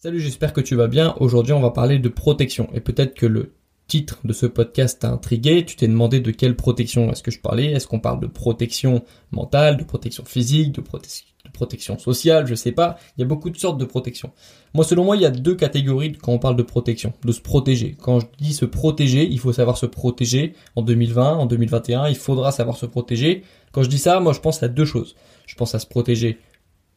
[0.00, 1.16] Salut, j'espère que tu vas bien.
[1.18, 2.68] Aujourd'hui, on va parler de protection.
[2.72, 3.54] Et peut-être que le
[3.88, 5.64] titre de ce podcast t'a intrigué.
[5.64, 7.72] Tu t'es demandé de quelle protection est-ce que je parlais.
[7.72, 10.84] Est-ce qu'on parle de protection mentale, de protection physique, de,
[11.52, 12.96] protection sociale, je sais pas.
[13.16, 14.30] Il y a beaucoup de sortes de protection.
[14.72, 17.40] Moi, selon moi, il y a deux catégories quand on parle de protection, de se
[17.40, 17.96] protéger.
[18.00, 20.54] Quand je dis se protéger, il faut savoir se protéger.
[20.76, 23.42] En 2020, en 2021, il faudra savoir se protéger.
[23.72, 25.16] Quand je dis ça, moi, je pense à deux choses.
[25.46, 26.38] Je pense à se protéger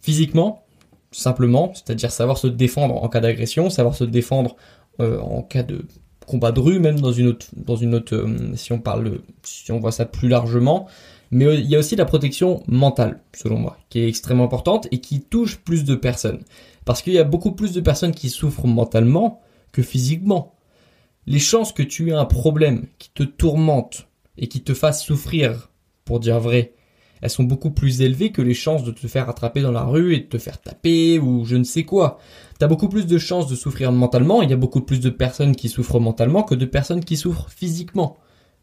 [0.01, 0.65] physiquement,
[1.11, 4.55] simplement, c'est-à-dire savoir se défendre en cas d'agression, savoir se défendre
[4.99, 5.85] euh, en cas de
[6.25, 9.71] combat de rue, même dans une autre, dans une autre, euh, si on parle, si
[9.71, 10.87] on voit ça plus largement.
[11.31, 14.87] Mais euh, il y a aussi la protection mentale, selon moi, qui est extrêmement importante
[14.91, 16.41] et qui touche plus de personnes.
[16.85, 19.41] Parce qu'il y a beaucoup plus de personnes qui souffrent mentalement
[19.71, 20.55] que physiquement.
[21.27, 25.69] Les chances que tu aies un problème qui te tourmente et qui te fasse souffrir,
[26.03, 26.73] pour dire vrai,
[27.21, 30.15] elles sont beaucoup plus élevées que les chances de te faire attraper dans la rue
[30.15, 32.19] et de te faire taper ou je ne sais quoi.
[32.59, 35.55] T'as beaucoup plus de chances de souffrir mentalement, il y a beaucoup plus de personnes
[35.55, 38.17] qui souffrent mentalement que de personnes qui souffrent physiquement.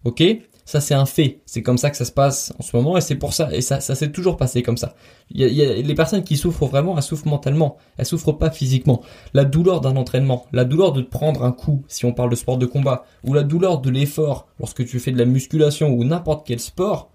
[0.04, 0.22] Ok?
[0.64, 3.00] Ça c'est un fait, c'est comme ça que ça se passe en ce moment et
[3.00, 4.94] c'est pour ça, et ça, s'est toujours passé comme ça.
[5.30, 9.00] Y, a, les personnes qui souffrent vraiment, elles souffrent mentalement, elles souffrent pas physiquement.
[9.32, 12.58] La douleur d'un entraînement, la douleur de prendre un coup si on parle de sport
[12.58, 16.46] de combat, ou la douleur de l'effort lorsque tu fais de la musculation ou n'importe
[16.46, 17.10] quel sport,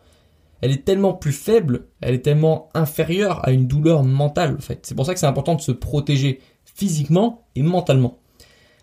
[0.63, 4.79] elle est tellement plus faible, elle est tellement inférieure à une douleur mentale en fait.
[4.83, 8.19] C'est pour ça que c'est important de se protéger physiquement et mentalement.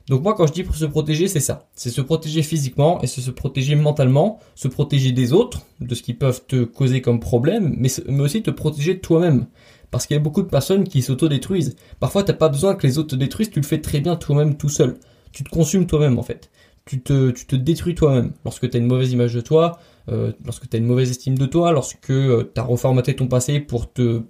[0.07, 1.71] Donc moi quand je dis pour se protéger, c'est ça.
[1.75, 6.03] C'est se protéger physiquement et c'est se protéger mentalement, se protéger des autres, de ce
[6.03, 9.47] qui peuvent te causer comme problème, mais, mais aussi te protéger de toi-même.
[9.91, 11.77] Parce qu'il y a beaucoup de personnes qui s'auto-détruisent.
[11.99, 14.59] Parfois t'as pas besoin que les autres te détruisent, tu le fais très bien toi-même
[14.59, 14.99] tout seul.
[15.33, 16.51] Tu te consumes toi-même en fait
[16.91, 18.33] tu te, tu te détruis toi-même.
[18.45, 19.79] Lorsque tu as une mauvaise image de toi,
[20.09, 23.27] euh, lorsque tu as une mauvaise estime de toi, lorsque euh, tu as reformaté ton
[23.27, 24.23] passé pour te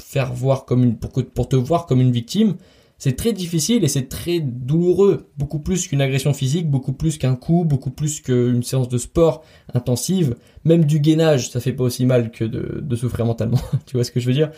[0.00, 2.56] faire voir comme une, pour, pour te voir comme une victime,
[2.98, 5.28] c'est très difficile et c'est très douloureux.
[5.36, 9.42] Beaucoup plus qu'une agression physique, beaucoup plus qu'un coup, beaucoup plus qu'une séance de sport
[9.74, 10.36] intensive.
[10.64, 13.58] Même du gainage, ça fait pas aussi mal que de souffrir mentalement.
[13.86, 14.50] tu vois ce que je veux dire?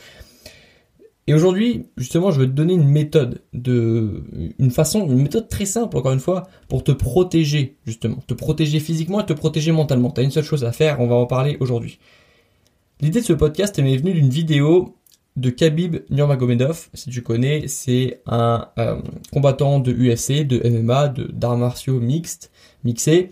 [1.27, 4.25] Et aujourd'hui, justement, je vais te donner une méthode de,
[4.59, 8.19] une façon, une méthode très simple, encore une fois, pour te protéger, justement.
[8.27, 10.11] Te protéger physiquement et te protéger mentalement.
[10.11, 11.99] T'as une seule chose à faire, on va en parler aujourd'hui.
[13.01, 14.97] L'idée de ce podcast m'est venue d'une vidéo
[15.37, 19.01] de Khabib Nurmagomedov, si tu connais, c'est un euh,
[19.33, 22.53] combattant de UFC, de MMA, de d'arts martiaux mixtes,
[22.85, 23.31] mixés.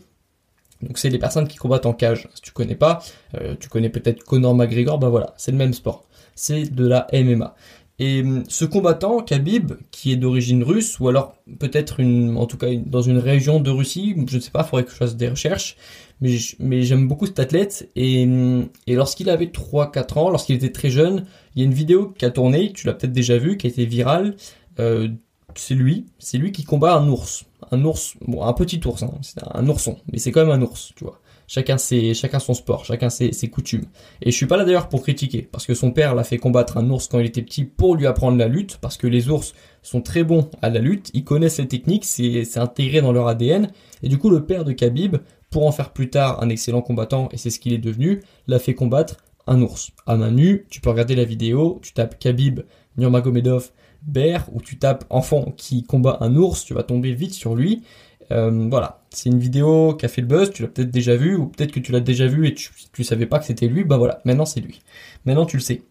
[0.81, 2.29] Donc c'est les personnes qui combattent en cage.
[2.35, 3.03] Si tu connais pas,
[3.41, 6.05] euh, tu connais peut-être Conor McGregor, bah voilà, c'est le même sport.
[6.35, 7.55] C'est de la MMA.
[8.03, 12.67] Et hum, ce combattant, Khabib, qui est d'origine russe, ou alors peut-être en tout cas
[12.85, 15.29] dans une région de Russie, je ne sais pas, il faudrait que je fasse des
[15.29, 15.77] recherches,
[16.21, 17.89] mais, j'aime beaucoup cet athlète.
[17.95, 22.13] Et, hum, lorsqu'il avait 3-4 ans, lorsqu'il était très jeune, il y a une vidéo
[22.19, 24.35] qui a tourné, tu l'as peut-être déjà vue, qui a été virale.
[24.81, 25.09] Euh,
[25.55, 27.45] c'est lui, c'est lui qui combat un ours.
[27.71, 30.63] Un ours, bon, un petit ours, hein, c'est un ourson, mais c'est quand même un
[30.63, 31.21] ours, tu vois.
[31.55, 33.85] Chacun ses, chacun son sport, chacun ses, ses coutumes.
[34.23, 36.79] Et je suis pas là d'ailleurs pour critiquer, parce que son père l'a fait combattre
[36.79, 39.53] un ours quand il était petit pour lui apprendre la lutte, parce que les ours
[39.83, 43.71] sont très bons à la lutte, ils connaissent les techniques, c'est, intégré dans leur ADN.
[44.03, 45.19] Et du coup, le père de Khabib,
[45.51, 48.59] pour en faire plus tard un excellent combattant, et c'est ce qu'il est devenu, l'a
[48.59, 49.91] fait combattre un ours.
[50.07, 52.61] À main nue, tu peux regarder la vidéo, tu tapes Khabib,
[52.97, 57.55] Nurmagomedov, bear, ou tu tapes enfant qui combat un ours, tu vas tomber vite sur
[57.55, 57.83] lui.
[58.31, 61.37] Euh, voilà, c'est une vidéo qui a fait le buzz, tu l'as peut-être déjà vu,
[61.37, 63.97] ou peut-être que tu l'as déjà vu et tu, savais pas que c'était lui, bah
[63.97, 64.81] voilà, maintenant c'est lui.
[65.25, 65.83] Maintenant tu le sais.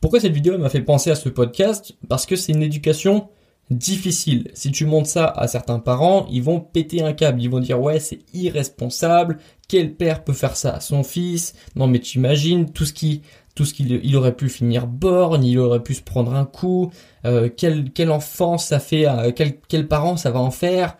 [0.00, 1.94] Pourquoi cette vidéo m'a fait penser à ce podcast?
[2.08, 3.28] Parce que c'est une éducation
[3.70, 4.50] difficile.
[4.54, 7.80] Si tu montres ça à certains parents, ils vont péter un câble, ils vont dire
[7.80, 9.38] ouais c'est irresponsable,
[9.68, 11.54] quel père peut faire ça à son fils?
[11.74, 13.22] Non mais tu imagines tout ce qui
[13.54, 16.90] tout ce qu'il il aurait pu finir borgne, il aurait pu se prendre un coup,
[17.24, 19.06] euh, quel, enfant ça fait,
[19.36, 20.96] quel, quel parent ça va en faire?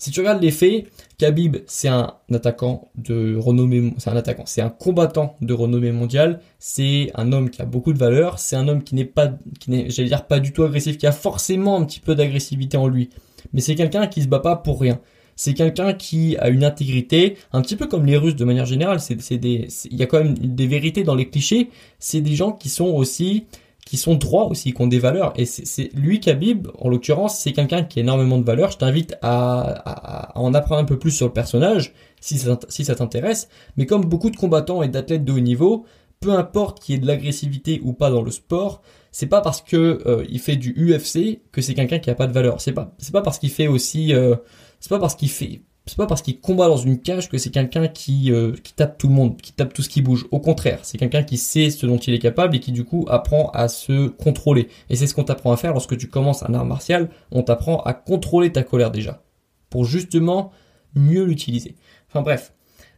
[0.00, 0.86] Si tu regardes les faits,
[1.18, 6.40] Khabib, c'est un attaquant de renommée, c'est un attaquant, c'est un combattant de renommée mondiale,
[6.58, 9.70] c'est un homme qui a beaucoup de valeur, c'est un homme qui n'est pas, qui
[9.70, 12.88] n'est, j'allais dire pas du tout agressif, qui a forcément un petit peu d'agressivité en
[12.88, 13.10] lui.
[13.52, 15.00] Mais c'est quelqu'un qui se bat pas pour rien
[15.40, 19.00] c'est quelqu'un qui a une intégrité, un petit peu comme les Russes de manière générale.
[19.00, 21.70] C'est, des, il y a quand même des vérités dans les clichés.
[21.98, 23.46] C'est des gens qui sont aussi,
[23.86, 25.32] qui sont droits aussi, qui ont des valeurs.
[25.36, 28.70] Et c'est, lui, Khabib, en l'occurrence, c'est quelqu'un qui a énormément de valeurs.
[28.70, 33.48] Je t'invite à, en apprendre un peu plus sur le personnage, si ça, t'intéresse.
[33.78, 35.86] Mais comme beaucoup de combattants et d'athlètes de haut niveau,
[36.20, 39.62] peu importe qu'il y ait de l'agressivité ou pas dans le sport, c'est pas parce
[39.62, 42.60] que euh, il fait du UFC que c'est quelqu'un qui a pas de valeur.
[42.60, 44.36] C'est pas c'est pas parce qu'il fait aussi euh,
[44.80, 47.50] c'est pas parce qu'il fait c'est pas parce qu'il combat dans une cage que c'est
[47.50, 50.26] quelqu'un qui, euh, qui tape tout le monde, qui tape tout ce qui bouge.
[50.30, 53.06] Au contraire, c'est quelqu'un qui sait ce dont il est capable et qui du coup
[53.08, 54.68] apprend à se contrôler.
[54.88, 57.10] Et c'est ce qu'on t'apprend à faire lorsque tu commences un art martial.
[57.32, 59.24] On t'apprend à contrôler ta colère déjà,
[59.68, 60.52] pour justement
[60.94, 61.74] mieux l'utiliser.
[62.08, 62.52] Enfin bref,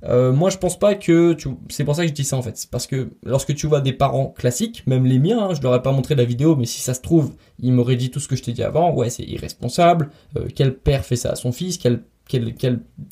[0.04, 1.48] euh, moi, je pense pas que tu...
[1.68, 2.56] c'est pour ça que je dis ça en fait.
[2.56, 5.74] C'est parce que lorsque tu vois des parents classiques, même les miens, hein, je leur
[5.74, 8.28] ai pas montré la vidéo, mais si ça se trouve, ils m'auraient dit tout ce
[8.28, 8.92] que je t'ai dit avant.
[8.92, 10.10] Ouais, c'est irresponsable.
[10.36, 11.78] Euh, quel père fait ça à son fils?
[11.78, 12.54] Quel quel,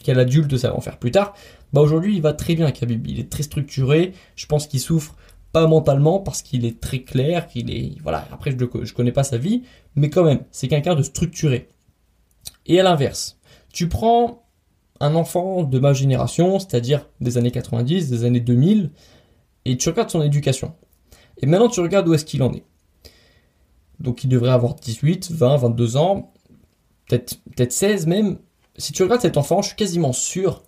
[0.03, 1.35] quel, adulte ça va en faire plus tard?
[1.73, 3.07] Bah aujourd'hui, il va très bien, Khabib.
[3.07, 4.13] Il est très structuré.
[4.35, 5.15] Je pense qu'il souffre
[5.53, 8.27] pas mentalement parce qu'il est très clair, qu'il est voilà.
[8.33, 9.63] Après, je, je connais pas sa vie,
[9.95, 11.69] mais quand même, c'est quelqu'un de structuré.
[12.67, 13.39] Et à l'inverse,
[13.73, 14.43] tu prends
[15.01, 18.91] un enfant de ma génération, c'est-à-dire des années 90, des années 2000,
[19.65, 20.75] et tu regardes son éducation.
[21.39, 22.65] Et maintenant, tu regardes où est-ce qu'il en est.
[23.99, 26.33] Donc, il devrait avoir 18, 20, 22 ans,
[27.09, 28.39] peut-être peut 16 même.
[28.77, 30.63] Si tu regardes cet enfant, je suis quasiment sûr.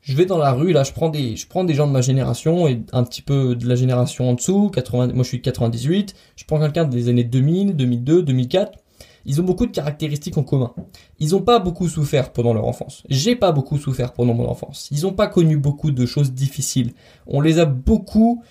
[0.00, 2.00] Je vais dans la rue, là, je prends des, je prends des gens de ma
[2.00, 4.70] génération et un petit peu de la génération en dessous.
[4.70, 6.14] 80, moi, je suis de 98.
[6.36, 8.78] Je prends quelqu'un des années 2000, 2002, 2004
[9.24, 10.72] ils ont beaucoup de caractéristiques en commun.
[11.18, 13.02] Ils n'ont pas beaucoup souffert pendant leur enfance.
[13.08, 14.88] J'ai pas beaucoup souffert pendant mon enfance.
[14.90, 16.92] Ils n'ont pas connu beaucoup de choses difficiles.
[17.26, 18.42] On les a beaucoup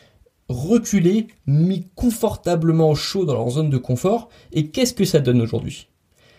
[0.49, 4.29] reculés, mis confortablement au chaud dans leur zone de confort.
[4.51, 5.89] Et qu'est-ce que ça donne aujourd'hui?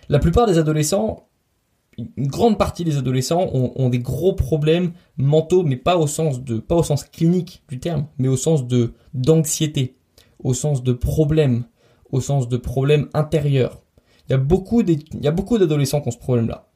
[0.09, 1.29] La plupart des adolescents,
[1.99, 6.59] une grande partie des adolescents ont, des gros problèmes mentaux, mais pas au sens de,
[6.59, 9.97] pas au sens clinique du terme, mais au sens de d'anxiété,
[10.39, 11.65] au sens de problèmes,
[12.11, 13.83] au sens de problèmes intérieurs.
[14.29, 14.83] Il y a beaucoup
[15.59, 16.69] d'adolescents qui ont ce problème-là.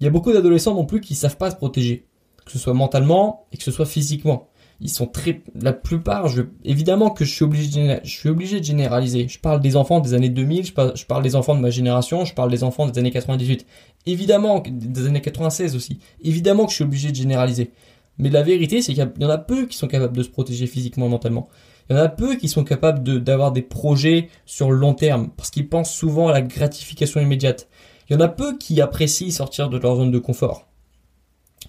[0.00, 2.06] Il y a beaucoup d'adolescents non plus qui savent pas se protéger,
[2.44, 4.48] que ce soit mentalement et que ce soit physiquement.
[4.82, 6.26] Ils sont très, la plupart,
[6.64, 9.28] évidemment que je suis obligé de, je suis obligé de généraliser.
[9.28, 11.68] Je parle des enfants des années 2000, je parle, je parle des enfants de ma
[11.68, 13.66] génération, je parle des enfants des années 98.
[14.06, 15.98] Évidemment, des années 96 aussi.
[16.22, 17.72] Évidemment que je suis obligé de généraliser.
[18.16, 20.66] Mais la vérité, c'est qu'il y en a peu qui sont capables de se protéger
[20.66, 21.48] physiquement, mentalement.
[21.90, 25.30] Il y en a peu qui sont capables d'avoir des projets sur le long terme,
[25.36, 27.68] parce qu'ils pensent souvent à la gratification immédiate.
[28.08, 30.68] Il y en a peu qui apprécient sortir de leur zone de confort.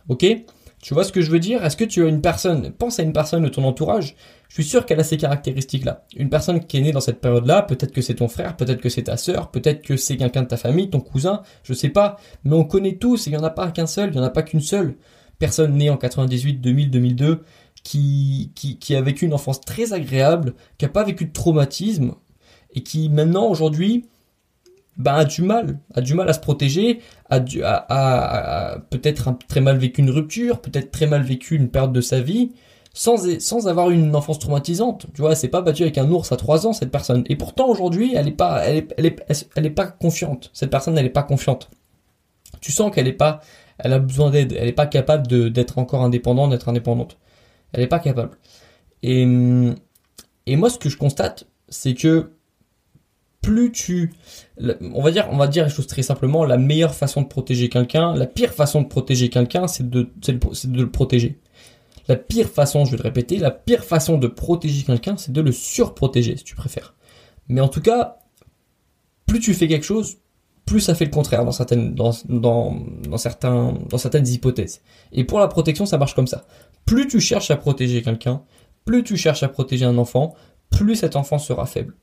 [0.09, 0.25] Ok?
[0.79, 1.65] Tu vois ce que je veux dire?
[1.65, 4.15] Est-ce que tu as une personne, pense à une personne de ton entourage,
[4.47, 6.06] je suis sûr qu'elle a ces caractéristiques-là.
[6.15, 8.89] Une personne qui est née dans cette période-là, peut-être que c'est ton frère, peut-être que
[8.89, 12.18] c'est ta sœur, peut-être que c'est quelqu'un de ta famille, ton cousin, je sais pas,
[12.44, 14.23] mais on connaît tous, et il n'y en a pas qu'un seul, il n'y en
[14.23, 14.97] a pas qu'une seule
[15.41, 17.44] personne née en 98, 2000, 2002,
[17.83, 18.51] qui,
[18.95, 22.13] a vécu une enfance très agréable, qui n'a pas vécu de traumatisme,
[22.74, 24.06] et qui maintenant, aujourd'hui,
[24.98, 27.00] ben, a du mal, a du mal à se protéger,
[27.30, 27.39] a,
[28.89, 32.51] peut-être très mal vécu une rupture, peut-être très mal vécu une perte de sa vie,
[32.94, 35.07] sans, avoir une enfance traumatisante.
[35.13, 37.24] Tu vois, c'est pas battu avec un ours à 3 ans, cette personne.
[37.28, 40.50] Et pourtant, aujourd'hui, elle est pas, elle est, elle est, elle pas confiante.
[40.54, 41.69] Cette personne, elle est pas confiante.
[42.60, 43.42] Tu sens qu'elle est pas,
[43.80, 44.56] elle a besoin d'aide.
[44.57, 47.18] Elle est pas capable d'être encore indépendante, d'être indépendante.
[47.73, 48.38] Elle n'est pas capable.
[49.03, 49.21] Et,
[50.45, 52.31] et moi, ce que je constate, c'est que
[53.41, 54.13] plus tu,
[54.94, 57.69] on va dire, on va dire les choses très simplement, la meilleure façon de protéger
[57.69, 60.12] quelqu'un, la pire façon de protéger quelqu'un, c'est de,
[60.65, 61.39] le protéger.
[62.07, 65.41] La pire façon, je vais le répéter, la pire façon de protéger quelqu'un, c'est de
[65.41, 66.94] le surprotéger, si tu préfères.
[67.47, 68.19] Mais en tout cas,
[69.25, 70.18] plus tu fais quelque chose,
[70.65, 71.95] plus ça fait le contraire dans certaines
[74.27, 74.81] hypothèses.
[75.12, 76.45] Et pour la protection, ça marche comme ça.
[76.86, 78.44] Plus tu cherches à protéger quelqu'un,
[78.86, 80.33] plus tu cherches à protéger un enfant,
[80.69, 81.95] plus cet enfant sera faible.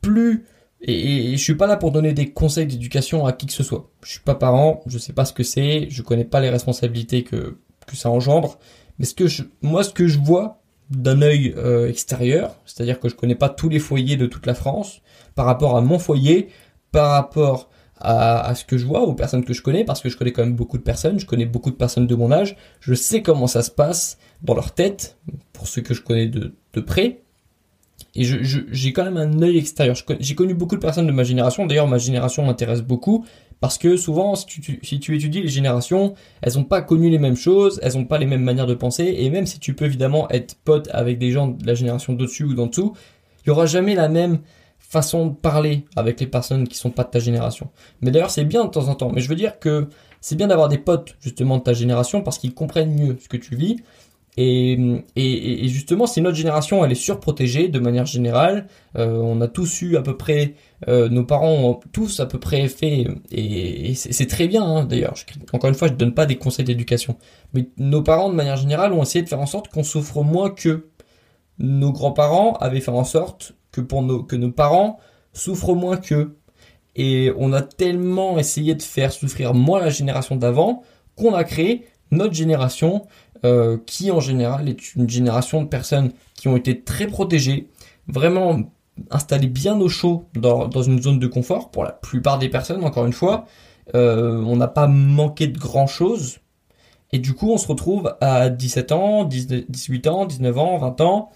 [0.00, 0.44] Plus
[0.80, 3.64] et, et, je suis pas là pour donner des conseils d'éducation à qui que ce
[3.64, 3.90] soit.
[4.04, 7.24] Je suis pas parent, je sais pas ce que c'est, je connais pas les responsabilités
[7.24, 8.58] que, que ça engendre.
[8.98, 13.08] Mais ce que je, moi, ce que je vois d'un œil euh, extérieur, c'est-à-dire que
[13.08, 15.02] je connais pas tous les foyers de toute la France,
[15.34, 16.48] par rapport à mon foyer,
[16.92, 20.16] par rapport à, ce que je vois, aux personnes que je connais, parce que je
[20.16, 22.94] connais quand même beaucoup de personnes, je connais beaucoup de personnes de mon âge, je
[22.94, 25.18] sais comment ça se passe dans leur tête,
[25.52, 27.22] pour ceux que je connais de, de près,
[28.14, 29.96] et j'ai quand même un œil extérieur.
[30.20, 33.24] J'ai connu beaucoup de personnes de ma génération, d'ailleurs ma génération m'intéresse beaucoup,
[33.60, 37.18] parce que souvent, si tu, si tu étudies les générations, elles n'ont pas connu les
[37.18, 39.84] mêmes choses, elles n'ont pas les mêmes manières de penser, et même si tu peux
[39.84, 42.94] évidemment être pote avec des gens de la génération d'au-dessus ou d'en dessous,
[43.44, 44.38] il n'y aura jamais la même
[44.88, 47.68] façon de parler avec les personnes qui sont pas de ta génération.
[48.00, 49.12] Mais d'ailleurs, c'est bien de temps en temps.
[49.12, 49.88] Mais je veux dire que
[50.20, 53.36] c'est bien d'avoir des potes justement de ta génération parce qu'ils comprennent mieux ce que
[53.36, 53.76] tu vis.
[54.40, 54.78] Et,
[55.16, 59.82] et, justement, si notre génération elle est surprotégée de manière générale, euh, on a tous
[59.82, 60.54] eu à peu près,
[60.86, 65.14] euh, nos parents ont tous à peu près fait, et, c'est très bien hein, d'ailleurs.
[65.52, 67.16] Encore une fois, je ne donne pas des conseils d'éducation,
[67.52, 70.50] mais nos parents de manière générale ont essayé de faire en sorte qu'on souffre moins
[70.50, 70.88] qu'eux.
[71.58, 74.98] Nos grands-parents avaient fait en sorte que nos, parents
[75.32, 76.36] souffrent moins qu'eux.
[76.96, 80.82] Et on a tellement essayé de faire souffrir moi la génération d'avant
[81.16, 83.06] qu'on a créé notre génération
[83.44, 87.68] euh, qui en général est une génération de personnes qui ont été très protégées,
[88.08, 88.60] vraiment
[89.10, 93.06] installées bien au chaud dans, une zone de confort pour la plupart des personnes, encore
[93.06, 93.46] une fois.
[93.94, 96.38] Euh, on n'a pas manqué de grand chose.
[97.12, 101.30] Et du coup, on se retrouve à 17 ans, 18 ans, 19 ans, 20 ans,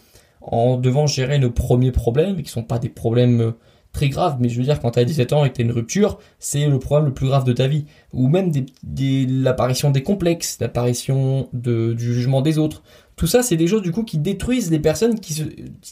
[0.45, 3.53] en devant gérer nos premiers problèmes, qui sont pas des problèmes euh,
[3.93, 6.19] très grave, mais je veux dire, quand t'as 17 ans et que t'as une rupture,
[6.39, 7.85] c'est le problème le plus grave de ta vie.
[8.13, 8.51] Ou même
[8.83, 12.83] l'apparition des complexes, l'apparition du jugement des autres.
[13.17, 15.43] Tout ça, c'est des choses, du coup, qui détruisent les personnes qui se,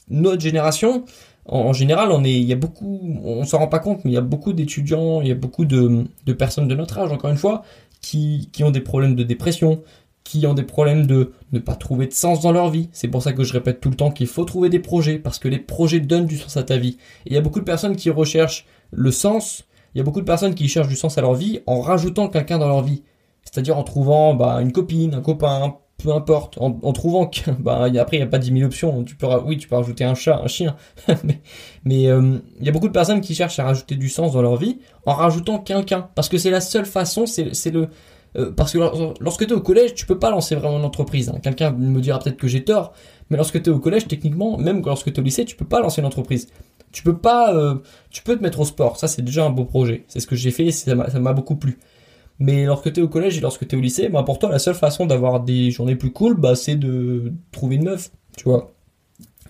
[0.09, 1.05] notre génération,
[1.45, 4.15] en, général, on est, il y a beaucoup, on s'en rend pas compte, mais il
[4.15, 6.07] y a beaucoup d'étudiants, il y a beaucoup de,
[6.39, 7.63] personnes de notre âge, encore une fois,
[8.01, 9.83] qui ont des problèmes de dépression,
[10.31, 12.89] qui ont des problèmes de ne pas trouver de sens dans leur vie.
[12.93, 15.41] C'est pour ça que je répète tout le temps qu'il faut trouver des projets, parce
[15.41, 16.99] que les projets donnent du sens à ta vie.
[17.27, 20.21] Et il y a beaucoup de personnes qui recherchent le sens, il y a beaucoup
[20.21, 23.03] de personnes qui cherchent du sens à leur vie en rajoutant quelqu'un dans leur vie.
[23.43, 27.93] C'est-à-dire en trouvant bah, une copine, un copain, peu importe, en, trouvant que, bah, il
[27.93, 30.47] n'y a pas 10 000 options, tu peux, oui, tu peux rajouter un chat, un
[30.47, 30.77] chien,
[31.25, 31.41] mais,
[31.83, 34.43] mais euh, il y a beaucoup de personnes qui cherchent à rajouter du sens dans
[34.43, 37.89] leur vie en rajoutant quelqu'un, parce que c'est la seule façon, c'est le,
[38.37, 38.79] euh, parce que
[39.21, 41.29] lorsque tu es au collège, tu peux pas lancer vraiment une entreprise.
[41.29, 41.39] Hein.
[41.43, 42.93] Quelqu'un me dira peut-être que j'ai tort,
[43.29, 45.65] mais lorsque tu es au collège, techniquement, même lorsque tu es au lycée, tu peux
[45.65, 46.49] pas lancer une entreprise.
[46.93, 47.77] Tu peux pas, euh,
[48.11, 48.97] tu peux te mettre au sport.
[48.99, 50.05] Ça, c'est déjà un beau projet.
[50.09, 51.79] C'est ce que j'ai fait, et ça m'a beaucoup plu.
[52.39, 54.49] Mais lorsque tu es au collège et lorsque tu es au lycée, bah pour toi,
[54.49, 58.45] la seule façon d'avoir des journées plus cool, bah c'est de trouver une meuf, tu
[58.45, 58.73] vois,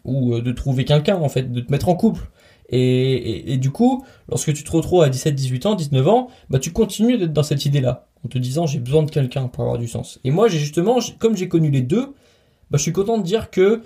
[0.05, 2.29] ou euh, de trouver quelqu'un en fait, de te mettre en couple.
[2.69, 6.61] Et, et, du coup, lorsque tu te retrouves à 17, 18 ans, 19 ans, bah
[6.61, 9.79] tu continues d'être dans cette idée-là en te disant j'ai besoin de quelqu'un pour avoir
[9.79, 10.21] du sens.
[10.25, 12.15] Et moi, justement, comme j'ai connu les deux,
[12.71, 13.83] bah, je suis content de dire que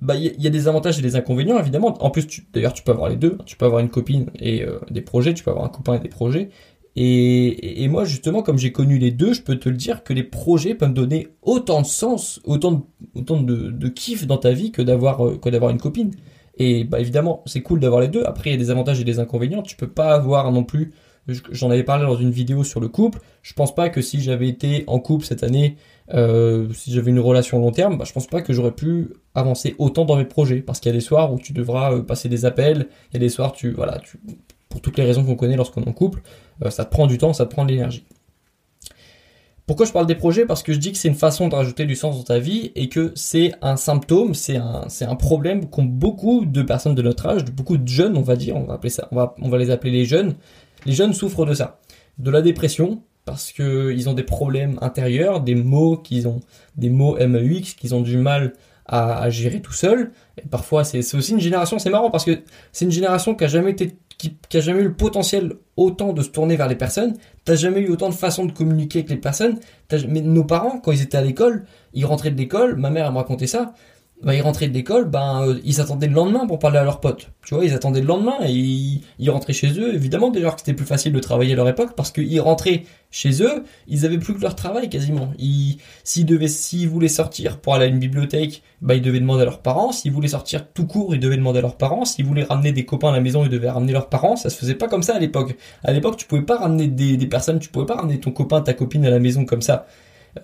[0.00, 1.96] bah il y, a des avantages et des inconvénients évidemment.
[2.02, 3.38] En plus, d'ailleurs, tu peux avoir les deux.
[3.46, 5.32] Tu peux avoir une copine et euh, des projets.
[5.32, 6.50] Tu peux avoir un copain et des projets.
[6.94, 10.24] Et, moi, justement, comme j'ai connu les deux, je peux te le dire que les
[10.24, 15.70] projets peuvent donner autant de sens, autant de, kiff dans ta vie que d'avoir euh,
[15.70, 16.10] une copine.
[16.58, 18.24] Et bah évidemment, c'est cool d'avoir les deux.
[18.24, 19.62] Après, il y a des avantages et des inconvénients.
[19.62, 20.92] Tu peux pas avoir non plus
[21.28, 23.20] J'en avais parlé dans une vidéo sur le couple.
[23.42, 25.76] Je pense pas que si j'avais été en couple cette année,
[26.12, 29.76] euh, si j'avais une relation long terme, bah, je pense pas que j'aurais pu avancer
[29.78, 30.60] autant dans mes projets.
[30.60, 33.16] Parce qu'il y a des soirs où tu devras euh, passer des appels, il y
[33.16, 34.18] a des soirs tu voilà, tu,
[34.68, 36.22] pour toutes les raisons qu'on connaît lorsqu'on est en couple,
[36.64, 38.04] euh, ça te prend du temps, ça te prend de l'énergie.
[39.64, 40.44] Pourquoi je parle des projets?
[40.44, 42.72] Parce que je dis que c'est une façon de rajouter du sens dans ta vie
[42.74, 47.44] et que c'est un symptôme, c'est un, problème qu'ont beaucoup de personnes de notre âge,
[47.44, 50.34] beaucoup de jeunes, on va dire, on va les appeler les jeunes,
[50.86, 51.80] les jeunes souffrent de ça.
[52.18, 56.40] De la dépression, parce qu'ils ont des problèmes intérieurs, des mots qu'ils ont,
[56.76, 58.52] des mots MEX qu'ils ont du mal
[58.86, 60.12] à, gérer tout seul.
[60.36, 62.40] Et parfois, c'est aussi une génération, c'est marrant parce que
[62.72, 66.22] c'est une génération qui a jamais été, qui, a jamais eu le potentiel autant de
[66.22, 67.14] se tourner vers les personnes.
[67.44, 69.58] T'as jamais eu autant de façons de communiquer avec les personnes.
[70.08, 73.12] Mais nos parents, quand ils étaient à l'école, ils rentraient de l'école, ma mère elle
[73.12, 73.72] me racontait ça,
[74.22, 77.00] bah, ils rentraient de l'école, ben euh, ils attendaient le lendemain pour parler à leurs
[77.00, 77.30] potes.
[77.44, 79.94] Tu vois, ils attendaient le lendemain et ils, rentraient chez eux.
[79.94, 83.42] Évidemment, déjà que c'était plus facile de travailler à leur époque parce qu'ils rentraient chez
[83.42, 85.32] eux, ils avaient plus que leur travail quasiment.
[85.38, 89.42] Ils, s'ils devaient, s'ils voulaient sortir pour aller à une bibliothèque, bah ils devaient demander
[89.42, 89.90] à leurs parents.
[89.90, 92.04] S'ils voulaient sortir tout court, ils devaient demander à leurs parents.
[92.04, 94.36] S'ils voulaient ramener des copains à la maison, ils devaient ramener leurs parents.
[94.36, 95.56] Ça se faisait pas comme ça à l'époque.
[95.82, 98.60] À l'époque, tu pouvais pas ramener des, des personnes, tu pouvais pas ramener ton copain,
[98.60, 99.86] ta copine à la maison comme ça.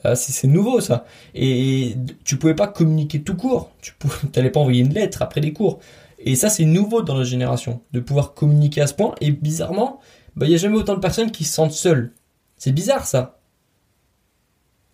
[0.04, 1.04] Euh, c'est nouveau ça.
[1.34, 3.72] Et tu pouvais pas communiquer tout court.
[3.80, 3.92] Tu
[4.36, 5.78] n'allais pas envoyer une lettre après les cours.
[6.18, 9.14] Et ça, c'est nouveau dans notre génération, de pouvoir communiquer à ce point.
[9.20, 10.00] Et bizarrement,
[10.36, 12.12] bah, il n'y a jamais autant de personnes qui se sentent seules.
[12.56, 13.40] C'est bizarre ça.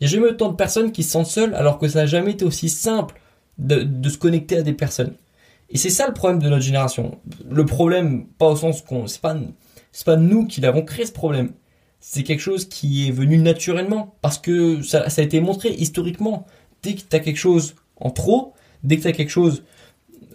[0.00, 2.06] Il n'y a jamais autant de personnes qui se sentent seules alors que ça n'a
[2.06, 3.20] jamais été aussi simple
[3.58, 5.14] de, se connecter à des personnes.
[5.70, 7.18] Et c'est ça le problème de notre génération.
[7.48, 9.34] Le problème, pas au sens qu'on, c'est pas,
[10.04, 11.52] pas nous qui l'avons créé ce problème
[12.06, 16.44] c'est quelque chose qui est venu naturellement parce que ça, a été montré historiquement.
[16.82, 19.64] Dès que tu as quelque chose en trop, dès que tu as quelque chose,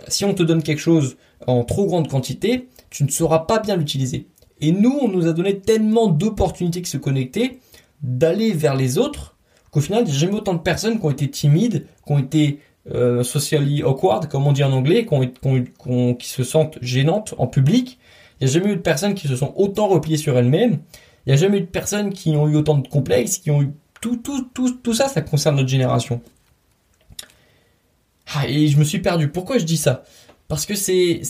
[0.07, 3.75] si on te donne quelque chose en trop grande quantité, tu ne sauras pas bien
[3.75, 4.25] l'utiliser.
[4.61, 7.59] Et nous, on nous a donné tellement d'opportunités de se connecter,
[8.01, 9.37] d'aller vers les autres,
[9.69, 12.61] qu'au final, a jamais autant de personnes qui ont été timides, qui ont été
[12.91, 17.99] euh, socially awkward, comme on dit en anglais, qui, se sentent gênantes en public.
[18.41, 20.79] Il n'y a jamais eu de personnes qui se sont autant repliées sur elles-mêmes.
[21.29, 23.61] Il n'y a jamais eu de personnes qui ont eu autant de complexes, qui ont
[23.61, 23.69] eu
[24.01, 26.21] tout, tout, tout, tout ça, ça concerne notre génération.
[28.33, 29.27] Ah, et je me suis perdu.
[29.27, 30.01] Pourquoi je dis ça?
[30.47, 31.21] Parce que c'est,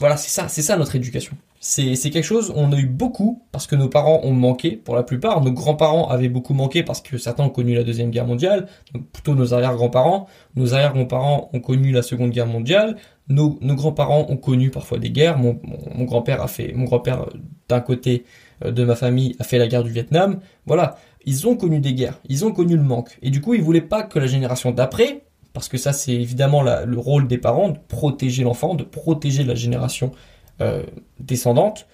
[0.00, 1.36] voilà, c'est ça, c'est ça notre éducation.
[1.60, 5.04] C'est, quelque chose, on a eu beaucoup parce que nos parents ont manqué pour la
[5.04, 5.40] plupart.
[5.40, 8.66] Nos grands-parents avaient beaucoup manqué parce que certains ont connu la deuxième guerre mondiale,
[9.12, 10.26] plutôt nos arrière-grands-parents.
[10.56, 12.96] Nos arrière-grands-parents ont connu la seconde guerre mondiale.
[13.28, 15.38] nos, nos grands-parents ont connu parfois des guerres.
[15.38, 15.60] Mon,
[15.94, 18.24] mon, grand-père a fait, mon grand-père euh, d'un côté
[18.64, 20.40] de ma famille a fait la guerre du Vietnam.
[20.66, 23.18] Voilà, ils ont connu des guerres, ils ont connu le manque.
[23.22, 26.62] Et du coup, ils voulaient pas que la génération d'après, parce que ça c'est évidemment
[26.62, 30.12] le rôle des parents, de protéger l'enfant, de protéger la génération
[30.60, 30.82] euh,
[31.20, 31.86] descendante,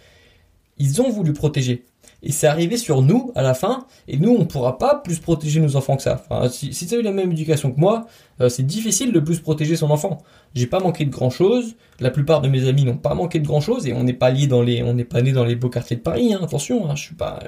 [0.78, 1.84] ils ont voulu protéger.
[2.24, 5.60] Et c'est arrivé sur nous à la fin, et nous on pourra pas plus protéger
[5.60, 6.24] nos enfants que ça.
[6.50, 8.06] Si, si tu as eu la même éducation que moi,
[8.40, 10.22] euh, c'est difficile de plus protéger son enfant.
[10.54, 13.46] J'ai pas manqué de grand chose, la plupart de mes amis n'ont pas manqué de
[13.46, 15.54] grand chose, et on n'est pas lié dans les, on n'est pas né dans les
[15.54, 17.40] beaux quartiers de Paris, hein, attention, hein, je suis pas,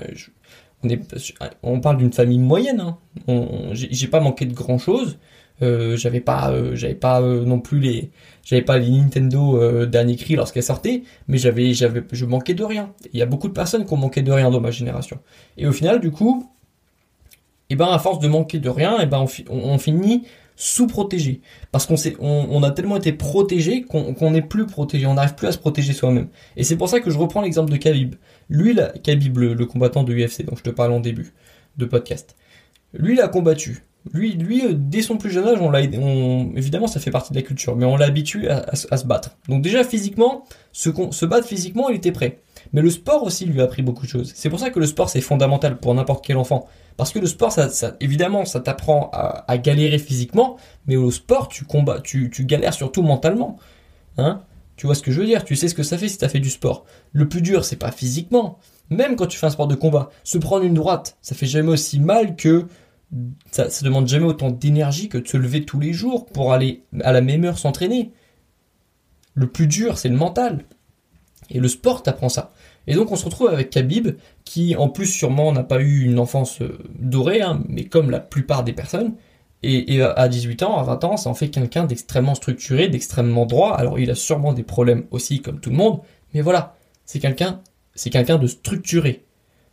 [0.85, 1.01] on, est,
[1.63, 2.99] on parle d'une famille moyenne, hein.
[3.73, 5.23] j'ai pas manqué de grand chose, euh,
[5.61, 8.11] j'avais pas, euh, j'avais pas euh, non plus les,
[8.45, 12.65] j'avais pas les Nintendo euh, dernier cri lorsqu'elles sortaient, mais j'avais, j'avais, je manquais de
[12.65, 12.93] rien.
[13.13, 15.19] Il y a beaucoup de personnes qui ont manqué de rien dans ma génération.
[15.57, 16.51] Et au final, du coup,
[17.69, 21.41] et eh ben à force de manquer de rien, et eh ben on, finit sous-protégé
[21.73, 25.49] parce qu'on s'est, on, a tellement été protégé qu'on n'est plus protégé, on n'arrive plus
[25.49, 26.29] à se protéger soi-même.
[26.57, 28.15] Et c'est pour ça que je reprends l'exemple de Khabib.
[28.49, 31.35] Lui, là, Khabib, le, le combattant de UFC dont je te parle en début
[31.77, 32.37] de podcast.
[32.95, 33.83] Lui, il a combattu.
[34.13, 37.39] Lui, lui, euh, dès son plus jeune âge, on l'a, évidemment, ça fait partie de
[37.39, 39.37] la culture, mais on l'a habitué à, se battre.
[39.49, 42.41] Donc déjà physiquement, se, battre physiquement, il était prêt.
[42.73, 44.33] Mais le sport aussi lui a appris beaucoup de choses.
[44.35, 46.67] C'est pour ça que le sport c'est fondamental pour n'importe quel enfant.
[46.97, 47.69] Parce que le sport, ça,
[48.01, 53.03] évidemment, ça t'apprend à, galérer physiquement, mais au sport, tu combats, tu, tu galères surtout
[53.03, 53.59] mentalement.
[54.17, 54.43] Hein?
[54.77, 55.45] Tu vois ce que je veux dire?
[55.45, 56.85] Tu sais ce que ça fait si t'as fait du sport.
[57.13, 58.59] Le plus dur, c'est pas physiquement.
[58.91, 61.71] Même quand tu fais un sport de combat, se prendre une droite, ça fait jamais
[61.71, 62.67] aussi mal que
[63.51, 67.13] ça, demande jamais autant d'énergie que de se lever tous les jours pour aller à
[67.13, 68.13] la même heure s'entraîner.
[69.35, 70.65] Le plus dur, c'est le mental.
[71.51, 72.53] Et le sport t'apprend ça.
[72.87, 76.19] Et donc on se retrouve avec Khabib, qui en plus sûrement n'a pas eu une
[76.19, 79.15] enfance euh, dorée, hein, mais comme la plupart des personnes,
[79.63, 83.75] et, à 18 ans, à 20 ans, ça en fait quelqu'un d'extrêmement structuré, d'extrêmement droit.
[83.75, 86.01] Alors il a sûrement des problèmes aussi, comme tout le monde,
[86.35, 87.63] mais voilà, c'est quelqu'un,
[87.95, 89.25] c'est quelqu'un de structuré.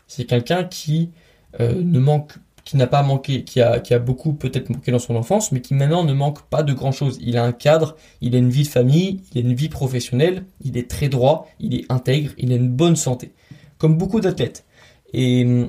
[0.07, 1.11] C'est quelqu'un qui
[1.59, 2.33] euh, ne manque
[2.65, 5.61] qui n'a pas manqué, qui a, qui a beaucoup peut-être manqué dans son enfance, mais
[5.61, 7.19] qui maintenant ne manque pas de grand chose.
[7.21, 10.45] Il a un cadre, il a une vie de famille, il a une vie professionnelle,
[10.63, 13.31] il est très droit, il est intègre, il a une bonne santé.
[13.77, 14.63] Comme beaucoup d'athlètes.
[15.11, 15.65] Et,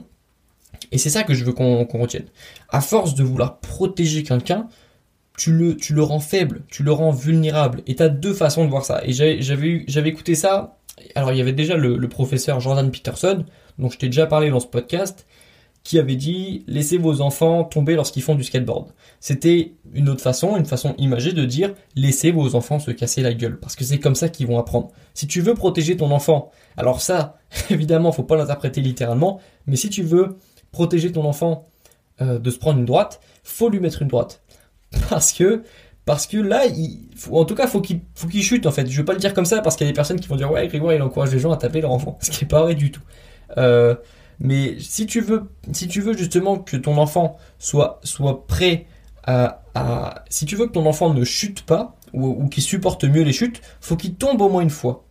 [0.93, 2.27] et c'est ça que je veux qu'on retienne.
[2.69, 4.69] À force de vouloir protéger quelqu'un,
[5.37, 7.83] tu le, tu le rends faible, tu le rends vulnérable.
[7.89, 9.03] Et tu as deux façons de voir ça.
[9.05, 10.79] Et j'avais j'avais écouté ça.
[11.17, 13.45] Alors il y avait déjà le, le professeur Jordan Peterson,
[13.81, 15.27] dont je t'ai déjà parlé dans ce podcast,
[15.85, 18.89] qui avait dit laissez vos enfants tomber lorsqu'ils font du skateboard.
[19.21, 23.35] C'était une autre façon, une façon imagée de dire laissez vos enfants se casser la
[23.35, 24.91] gueule parce que c'est comme ça qu'ils vont apprendre.
[25.13, 27.39] Si tu veux protéger ton enfant, alors ça,
[27.71, 30.39] évidemment, faut pas l'interpréter littéralement, mais si tu veux
[30.73, 31.67] protéger ton enfant
[32.23, 34.43] euh, de se prendre une droite, faut lui mettre une droite
[35.11, 35.63] parce que
[36.07, 38.87] parce que là, il, en tout cas, faut qu'il faut qu'il chute en fait.
[38.91, 40.37] Je veux pas le dire comme ça parce qu'il y a des personnes qui vont
[40.37, 42.63] dire ouais, Grégoire, il encourage les gens à taper leur enfant, ce qui est pas
[42.63, 43.03] vrai du tout.
[43.59, 43.95] Euh,
[44.41, 48.87] mais si tu veux, si tu veux justement que ton enfant soit, soit prêt
[49.27, 49.63] à,
[50.29, 53.33] si tu veux que ton enfant ne chute pas, ou, ou qu'il supporte mieux les
[53.33, 55.05] chutes, faut qu'il tombe au moins une fois.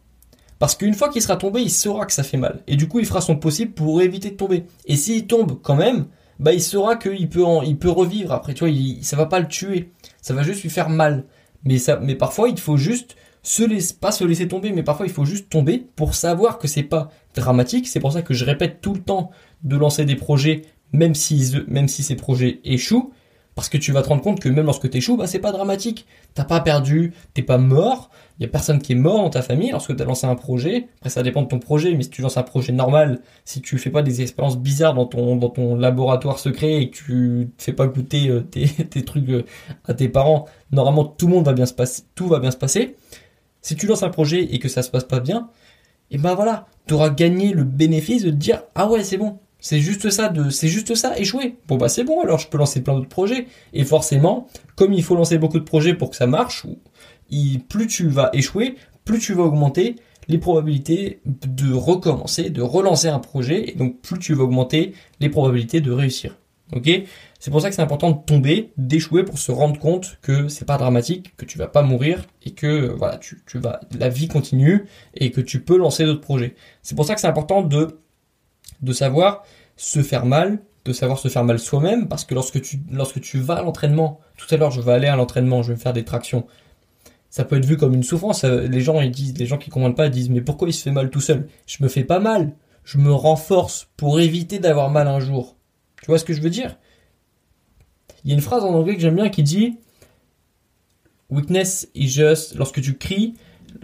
[0.59, 2.61] Parce qu'une fois qu'il sera tombé, il saura que ça fait mal.
[2.67, 4.65] Et du coup, il fera son possible pour éviter de tomber.
[4.85, 6.05] Et s'il tombe quand même,
[6.39, 8.53] bah, il saura qu'il peut il peut revivre après.
[8.53, 9.91] Tu vois, ça va pas le tuer.
[10.21, 11.25] Ça va juste lui faire mal.
[11.65, 15.05] Mais ça, mais parfois, il faut juste se laisse, pas se laisser tomber, mais parfois
[15.05, 17.87] il faut juste tomber pour savoir que c'est pas dramatique.
[17.87, 19.31] C'est pour ça que je répète tout le temps
[19.63, 23.11] de lancer des projets, même si, même si ces projets échouent,
[23.55, 25.51] parce que tu vas te rendre compte que même lorsque tu échoues, bah, c'est pas
[25.51, 26.07] dramatique.
[26.33, 29.41] T'as pas perdu, t'es pas mort, il y a personne qui est mort dans ta
[29.41, 30.87] famille lorsque tu as lancé un projet.
[30.97, 33.77] Après, ça dépend de ton projet, mais si tu lances un projet normal, si tu
[33.77, 37.73] fais pas des expériences bizarres dans ton, dans ton laboratoire secret et que tu fais
[37.73, 39.43] pas goûter euh, tes, tes trucs euh,
[39.85, 42.57] à tes parents, normalement tout le monde va bien se passer, tout va bien se
[42.57, 42.95] passer.
[43.63, 45.49] Si tu lances un projet et que ça se passe pas bien,
[46.11, 49.39] et ben voilà, tu auras gagné le bénéfice de te dire ah ouais c'est bon,
[49.59, 51.55] c'est juste ça c'est juste ça échouer.
[51.67, 55.01] Bon bah c'est bon alors je peux lancer plein d'autres projets et forcément comme il
[55.01, 56.67] faut lancer beaucoup de projets pour que ça marche,
[57.69, 59.95] plus tu vas échouer, plus tu vas augmenter
[60.27, 65.29] les probabilités de recommencer, de relancer un projet et donc plus tu vas augmenter les
[65.29, 66.37] probabilités de réussir.
[66.73, 66.89] Ok?
[67.43, 70.63] C'est pour ça que c'est important de tomber, d'échouer pour se rendre compte que c'est
[70.63, 74.29] pas dramatique, que tu vas pas mourir et que voilà, tu, tu vas, la vie
[74.29, 76.55] continue et que tu peux lancer d'autres projets.
[76.83, 77.99] C'est pour ça que c'est important de
[78.81, 79.43] de savoir
[79.75, 83.39] se faire mal, de savoir se faire mal soi-même, parce que lorsque tu lorsque tu
[83.39, 85.91] vas à l'entraînement, tout à l'heure je vais aller à l'entraînement, je vais me faire
[85.91, 86.47] des tractions.
[87.29, 88.45] Ça peut être vu comme une souffrance.
[88.45, 90.91] Les gens ils disent, les gens qui comprennent pas disent mais pourquoi il se fait
[90.91, 91.49] mal tout seul?
[91.67, 92.53] Je me fais pas mal,
[92.85, 95.57] je me renforce pour éviter d'avoir mal un jour.
[96.01, 96.77] Tu vois ce que je veux dire?
[98.23, 99.77] Il y a une phrase en anglais que j'aime bien qui dit
[101.29, 103.33] weakness is just lorsque tu cries,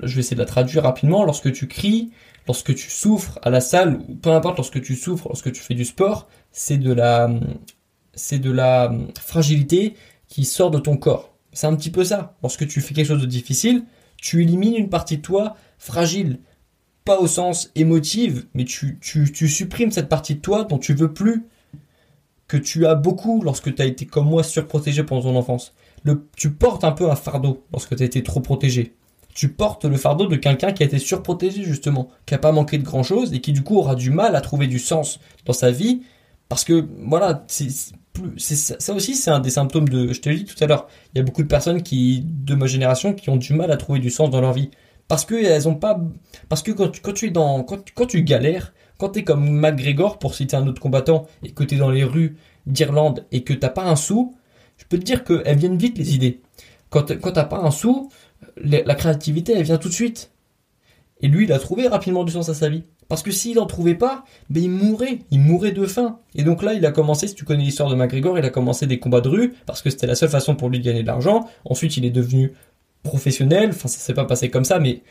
[0.04, 2.12] je vais essayer de la traduire rapidement, lorsque tu cries,
[2.48, 5.74] lorsque tu souffres à la salle, ou peu importe lorsque tu souffres, lorsque tu fais
[5.74, 7.30] du sport, c'est de la,
[8.14, 9.96] c'est de la fragilité
[10.28, 11.34] qui sort de ton corps.
[11.52, 12.38] C'est un petit peu ça.
[12.44, 13.84] Lorsque tu fais quelque chose de difficile,
[14.18, 16.40] tu élimines une partie de toi fragile.
[17.06, 20.94] Pas au sens émotive, mais tu, tu, tu supprimes cette partie de toi dont tu
[20.94, 21.48] veux plus,
[22.50, 25.74] que tu as beaucoup lorsque tu as été comme moi surprotégé pendant ton enfance.
[26.04, 28.96] Le, tu portes un peu un fardeau lorsque tu as été trop protégé.
[29.34, 32.80] Tu portes le fardeau de quelqu'un qui a été surprotégé justement, qui a pas manqué
[32.80, 35.54] de grand chose et qui du coup aura du mal à trouver du sens dans
[35.54, 36.02] sa vie
[36.50, 40.46] parce que voilà, c'est ça aussi c'est un des symptômes de je te l'ai dit
[40.46, 43.38] tout à l'heure il y a beaucoup de personnes qui de ma génération qui ont
[43.38, 44.72] du mal à trouver du sens dans leur vie
[45.08, 46.02] parce que elles ont pas
[46.50, 50.20] parce que quand tu es dans quand, quand tu galères quand tu es comme McGregor
[50.20, 53.54] pour citer un autre combattant et que tu es dans les rues d'Irlande et que
[53.54, 54.36] t'as pas un sou
[54.78, 56.42] je peux te dire qu'elles viennent vite les idées.
[56.90, 58.10] Quand quand t'as pas un sou
[58.58, 60.32] la créativité elle vient tout de suite.
[61.22, 62.84] Et lui il a trouvé rapidement du sens à sa vie.
[63.10, 66.20] Parce que s'il n'en trouvait pas, ben il mourrait, il mourrait de faim.
[66.36, 68.86] Et donc là, il a commencé, si tu connais l'histoire de McGregor, il a commencé
[68.86, 71.08] des combats de rue, parce que c'était la seule façon pour lui de gagner de
[71.08, 71.50] l'argent.
[71.66, 72.54] Ensuite, il est devenu
[73.02, 75.02] professionnel, enfin ça s'est pas passé comme ça, mais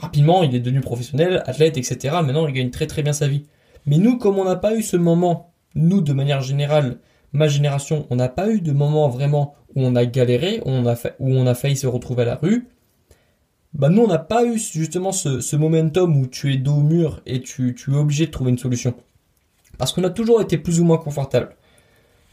[0.00, 2.16] rapidement, il est devenu professionnel, athlète, etc.
[2.22, 3.44] Maintenant, il gagne très très bien sa vie.
[3.86, 6.98] Mais nous, comme on n'a pas eu ce moment, nous, de manière générale,
[7.32, 11.46] ma génération, on n'a pas eu de moment vraiment où on a galéré, où on
[11.46, 12.68] a, failli se retrouver à la rue,
[13.72, 17.22] bah nous on n'a pas eu justement ce, momentum où tu es dos au mur
[17.24, 18.94] et tu, tu es obligé de trouver une solution.
[19.78, 21.54] Parce qu'on a toujours été plus ou moins confortable.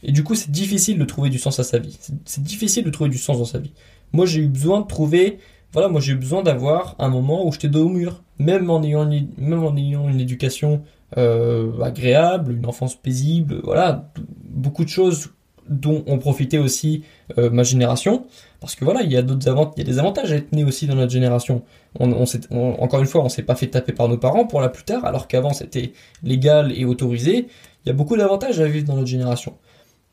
[0.02, 1.96] Et du coup c'est difficile de trouver du sens à sa vie.
[2.24, 3.72] C'est difficile de trouver du sens dans sa vie.
[4.12, 5.38] Moi j'ai eu besoin de trouver,
[5.72, 8.22] voilà, moi j'ai besoin d'avoir un moment où j'étais dos au mur.
[8.38, 10.82] Même en ayant, même en ayant une éducation
[11.16, 14.10] euh, agréable, une enfance paisible, voilà,
[14.44, 15.30] beaucoup de choses
[15.68, 17.02] dont ont profité aussi
[17.36, 18.26] euh, ma génération.
[18.60, 20.52] Parce que voilà, il y a d'autres avantages, il y a des avantages à être
[20.52, 21.62] né aussi dans notre génération.
[22.00, 24.84] On, encore une fois, on s'est pas fait taper par nos parents pour la plus
[24.84, 27.46] tard, alors qu'avant c'était légal et autorisé.
[27.84, 29.54] Il y a beaucoup d'avantages à vivre dans notre génération.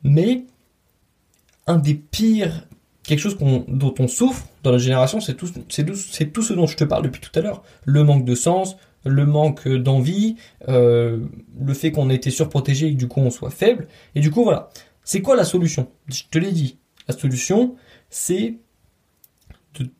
[0.02, 0.44] Mais
[1.66, 2.66] un des pires,
[3.06, 6.76] quelque chose dont on souffre dans notre génération, c'est tout, tout, tout, ce dont je
[6.76, 7.62] te parle depuis tout à l'heure.
[7.84, 10.36] Le manque de sens, le manque d'envie,
[10.68, 11.20] euh,
[11.60, 13.86] le fait qu'on ait été surprotégé et que du coup on soit faible.
[14.14, 14.70] Et du coup voilà,
[15.04, 15.88] c'est quoi la solution?
[16.08, 16.78] Je te l'ai dit.
[17.08, 17.76] La solution,
[18.10, 18.56] c'est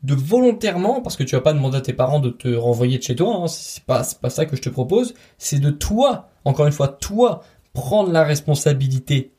[0.03, 3.03] de, volontairement, parce que tu vas pas demander à tes parents de te renvoyer de
[3.03, 6.67] chez toi, hein, c'est pas, pas ça que je te propose, c'est de toi, encore
[6.67, 7.43] une fois, toi,
[7.73, 9.33] prendre la responsabilité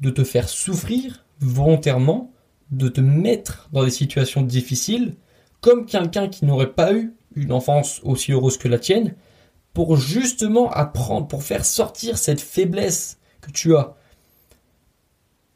[0.00, 2.30] de te faire souffrir volontairement,
[2.70, 5.14] de te mettre dans des situations difficiles,
[5.60, 9.14] comme quelqu'un qui n'aurait pas eu une enfance aussi heureuse que la tienne,
[9.74, 13.94] pour justement apprendre, pour faire sortir cette faiblesse que tu as,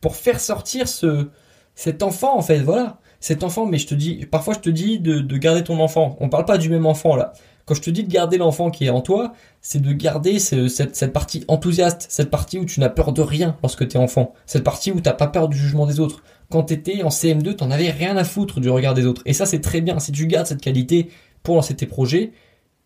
[0.00, 1.28] pour faire sortir ce,
[1.74, 3.66] cet enfant en fait, voilà, cet enfant.
[3.66, 6.16] Mais je te dis, parfois je te dis de, garder ton enfant.
[6.20, 7.32] On parle pas du même enfant là.
[7.64, 11.12] Quand je te dis de garder l'enfant qui est en toi, c'est de garder cette,
[11.12, 14.64] partie enthousiaste, cette partie où tu n'as peur de rien lorsque tu es enfant, cette
[14.64, 16.24] partie où t'as pas peur du jugement des autres.
[16.52, 19.22] Quand tu étais en CM2, t'en avais rien à foutre du regard des autres.
[19.24, 19.98] Et ça c'est très bien.
[19.98, 21.08] Si tu gardes cette qualité
[21.42, 22.32] pour lancer tes projets,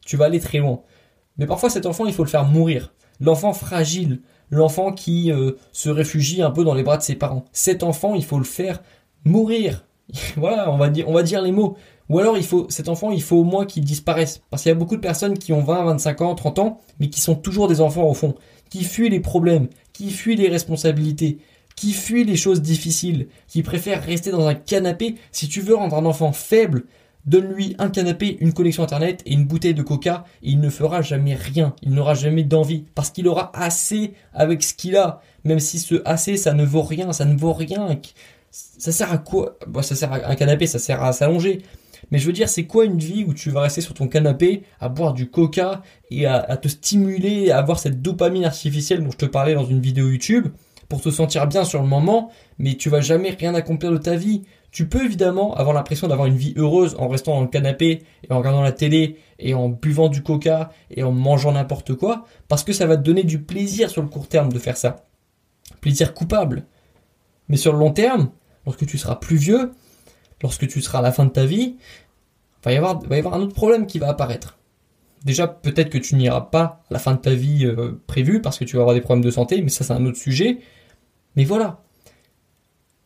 [0.06, 0.82] tu vas aller très loin.
[1.36, 2.94] Mais parfois cet enfant, il faut le faire mourir.
[3.18, 7.44] L'enfant fragile, l'enfant qui euh, se réfugie un peu dans les bras de ses parents.
[7.50, 8.84] Cet enfant, il faut le faire
[9.24, 9.84] mourir.
[10.36, 11.76] voilà, on va dire, on va dire les mots.
[12.08, 14.42] Ou alors il faut, cet enfant, il faut au moins qu'il disparaisse.
[14.48, 17.10] Parce qu'il y a beaucoup de personnes qui ont 20, 25 ans, 30 ans, mais
[17.10, 18.36] qui sont toujours des enfants au fond.
[18.70, 21.38] Qui fuient les problèmes, qui fuient les responsabilités,
[21.76, 25.16] qui fuient les choses difficiles, qui préfèrent rester dans un canapé.
[25.30, 26.86] Si tu veux rendre un enfant faible,
[27.26, 31.02] Donne-lui un canapé, une connexion internet et une bouteille de coca et il ne fera
[31.02, 31.74] jamais rien.
[31.82, 35.20] Il n'aura jamais d'envie parce qu'il aura assez avec ce qu'il a.
[35.42, 37.98] Même si ce assez, ça ne vaut rien, ça ne vaut rien.
[38.52, 39.58] Ça sert à quoi?
[39.82, 41.62] Ça sert à un canapé, ça sert à s'allonger.
[42.12, 44.62] Mais je veux dire, c'est quoi une vie où tu vas rester sur ton canapé
[44.78, 49.10] à boire du coca et à, à te stimuler, à avoir cette dopamine artificielle dont
[49.10, 50.46] je te parlais dans une vidéo YouTube?
[50.88, 54.16] Pour te sentir bien sur le moment, mais tu vas jamais rien accomplir de ta
[54.16, 54.42] vie.
[54.70, 58.32] Tu peux évidemment avoir l'impression d'avoir une vie heureuse en restant dans le canapé et
[58.32, 62.62] en regardant la télé et en buvant du coca et en mangeant n'importe quoi, parce
[62.62, 65.06] que ça va te donner du plaisir sur le court terme de faire ça.
[65.80, 66.66] Plaisir coupable.
[67.48, 68.30] Mais sur le long terme,
[68.64, 69.72] lorsque tu seras plus vieux,
[70.42, 71.76] lorsque tu seras à la fin de ta vie,
[72.64, 74.58] va y avoir, va y avoir un autre problème qui va apparaître.
[75.24, 78.58] Déjà, peut-être que tu n'iras pas à la fin de ta vie euh, prévue parce
[78.58, 80.58] que tu vas avoir des problèmes de santé, mais ça c'est un autre sujet.
[81.36, 81.84] Mais voilà,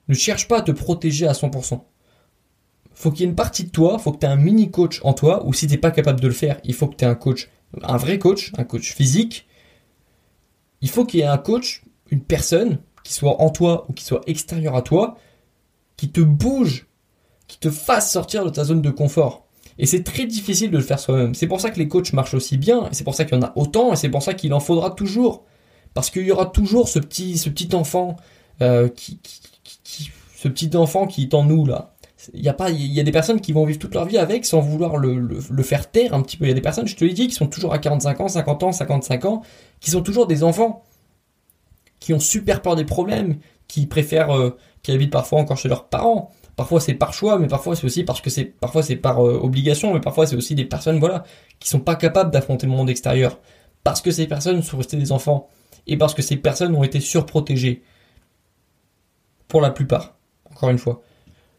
[0.09, 1.81] ne cherche pas à te protéger à 100%.
[2.93, 5.01] Faut qu'il y ait une partie de toi, faut que tu aies un mini coach
[5.05, 7.05] en toi, ou si tu n'es pas capable de le faire, il faut que tu
[7.05, 7.51] aies un coach,
[7.83, 9.47] un vrai coach, un coach physique.
[10.81, 14.05] Il faut qu'il y ait un coach, une personne, qui soit en toi ou qui
[14.05, 15.17] soit extérieure à toi,
[15.97, 16.87] qui te bouge
[17.51, 19.45] qui te fasse sortir de ta zone de confort.
[19.77, 21.35] Et c'est très difficile de le faire soi-même.
[21.35, 23.39] C'est pour ça que les coachs marchent aussi bien, et c'est pour ça qu'il y
[23.41, 25.45] en a autant, et c'est pour ça qu'il en faudra toujours.
[25.95, 28.17] Parce qu'il y aura toujours ce petit, ce petit enfant
[28.63, 29.19] euh, qui,
[30.37, 31.95] ce petit enfant qui est en nous là.
[32.35, 34.19] Il y a pas, il y a des personnes qui vont vivre toute leur vie
[34.19, 36.45] avec sans vouloir le, le, faire taire un petit peu.
[36.45, 38.29] Il y a des personnes, je te l'ai dit, qui sont toujours à 45 ans,
[38.29, 39.43] 50 ans, 55 ans,
[39.81, 40.85] qui sont toujours des enfants,
[41.99, 45.89] qui ont super peur des problèmes, qui préfèrent, euh, qui habitent parfois encore chez leurs
[45.89, 46.31] parents.
[46.57, 49.41] Parfois c'est par choix, mais parfois c'est aussi parce que c'est, parfois c'est par euh,
[49.43, 51.25] obligation, mais parfois c'est aussi des personnes, voilà,
[51.59, 53.39] qui sont pas capables d'affronter le monde extérieur.
[53.83, 55.49] Parce que ces personnes sont restées des enfants.
[55.91, 57.83] Et parce que ces personnes ont été surprotégées.
[59.49, 60.17] Pour la plupart.
[60.51, 61.03] Encore une fois.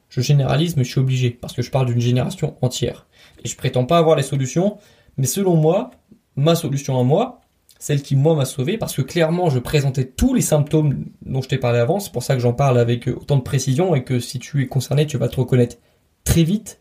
[0.10, 1.30] Je généralise, mais je suis obligé.
[1.30, 3.06] Parce que je parle d'une génération entière.
[3.44, 4.78] Et je prétends pas avoir les solutions.
[5.17, 5.91] Mais selon moi,
[6.36, 7.41] ma solution à moi,
[7.78, 11.50] celle qui moi m'a sauvé parce que clairement je présentais tous les symptômes dont je
[11.50, 14.20] t'ai parlé avant, c'est pour ça que j'en parle avec autant de précision et que
[14.20, 15.78] si tu es concerné tu vas te reconnaître
[16.24, 16.80] très vite.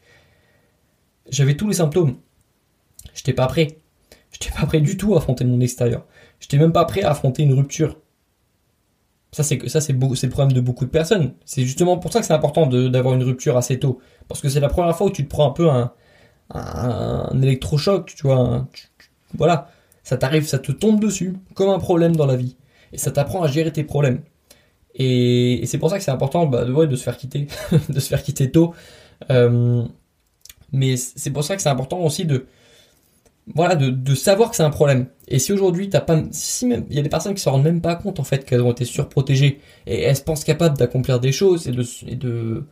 [1.31, 2.19] J'avais tous les symptômes.
[3.15, 3.79] J'étais pas prêt.
[4.31, 6.07] J'étais pas prêt du tout à affronter mon extérieur.
[6.41, 7.99] J'étais même pas prêt à affronter une rupture.
[9.33, 11.35] Ça c'est ça c'est le problème de beaucoup de personnes.
[11.45, 14.59] C'est justement pour ça que c'est important d'avoir une rupture assez tôt parce que c'est
[14.61, 15.93] la première fois où tu te prends un peu un
[16.53, 18.67] un, électrochoc, tu vois,
[19.35, 19.71] voilà
[20.11, 22.57] ça t'arrive, ça te tombe dessus, comme un problème dans la vie.
[22.93, 24.23] Et ça t'apprend à gérer tes problèmes.
[24.97, 27.47] Et, c'est pour ça que c'est important bah, de, de se faire quitter,
[27.89, 28.75] de se faire quitter tôt.
[29.31, 29.85] Euh,
[30.73, 32.47] mais c'est pour ça que c'est important aussi de,
[33.55, 35.07] voilà, de, savoir que c'est un problème.
[35.31, 37.63] Et si aujourd'hui t'as pas, si même, il y a des personnes qui se rendent
[37.63, 41.21] même pas compte en fait qu'elles ont été surprotégées et elles se pensent capables d'accomplir
[41.21, 42.65] des choses et de,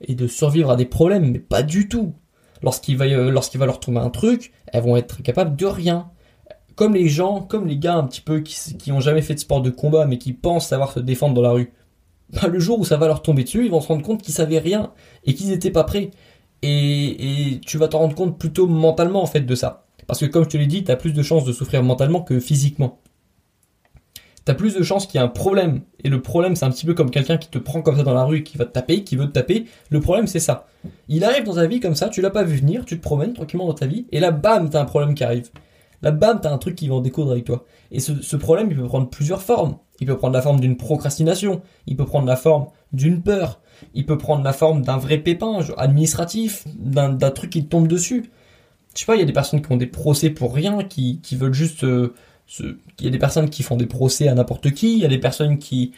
[0.00, 2.14] et de, survivre à des problèmes, mais pas du tout.
[2.62, 6.10] Lorsqu'il va, va leur tomber un truc, elles vont être capables de rien
[6.74, 9.40] comme les gens, comme les gars un petit peu qui, qui ont jamais fait de
[9.40, 11.72] sport de combat mais qui pensent savoir se défendre dans la rue,
[12.30, 14.34] bah, le jour où ça va leur tomber dessus, ils vont se rendre compte qu'ils
[14.34, 14.92] savaient rien
[15.24, 16.10] et qu'ils n'étaient pas prêts.
[16.62, 19.81] Et, et tu vas t'en rendre compte plutôt mentalement en fait de ça.
[20.06, 22.40] Parce que comme je te l'ai dit, t'as plus de chances de souffrir mentalement que
[22.40, 23.00] physiquement.
[24.44, 25.82] T'as plus de chances qu'il y ait un problème.
[26.02, 28.14] Et le problème, c'est un petit peu comme quelqu'un qui te prend comme ça dans
[28.14, 29.66] la rue qui va te taper, qui veut te taper.
[29.90, 30.66] Le problème, c'est ça.
[31.08, 33.34] Il arrive dans ta vie comme ça, tu l'as pas vu venir, tu te promènes
[33.34, 35.50] tranquillement dans ta vie, et là, bam, t'as un problème qui arrive.
[36.02, 37.64] Là, bam, t'as un truc qui va en découdre avec toi.
[37.92, 39.76] Et ce, problème, il peut prendre plusieurs formes.
[40.00, 41.62] Il peut prendre la forme d'une procrastination.
[41.86, 43.60] Il peut prendre la forme d'une peur.
[43.94, 48.32] Il peut prendre la forme d'un vrai pépin administratif, d'un truc qui te tombe dessus.
[48.94, 51.20] Je sais pas, il y a des personnes qui ont des procès pour rien, qui,
[51.22, 51.84] qui veulent juste...
[51.84, 52.14] Euh,
[52.60, 54.92] il y a des personnes qui font des procès à n'importe qui.
[54.94, 55.92] Il y a des personnes qui...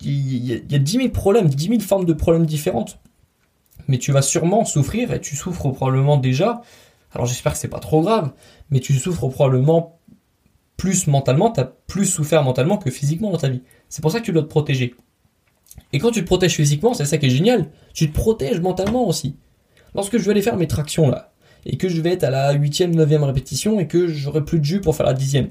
[0.00, 2.98] Il y, a, il y a 10 000 problèmes, 10 000 formes de problèmes différentes.
[3.88, 6.62] Mais tu vas sûrement souffrir, et tu souffres probablement déjà.
[7.12, 8.32] Alors j'espère que c'est pas trop grave,
[8.70, 9.98] mais tu souffres probablement
[10.76, 13.62] plus mentalement, tu as plus souffert mentalement que physiquement dans ta vie.
[13.88, 14.94] C'est pour ça que tu dois te protéger.
[15.92, 19.06] Et quand tu te protèges physiquement, c'est ça qui est génial, tu te protèges mentalement
[19.06, 19.36] aussi.
[19.94, 21.27] Lorsque je vais aller faire mes tractions là,
[21.66, 24.64] et que je vais être à la huitième, neuvième répétition, et que j'aurai plus de
[24.64, 25.50] jus pour faire la dixième,